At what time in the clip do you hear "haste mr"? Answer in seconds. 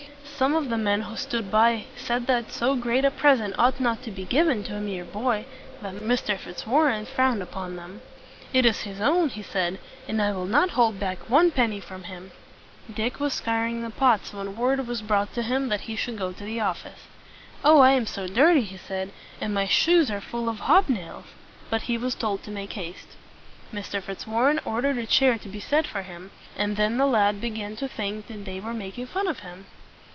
22.73-24.01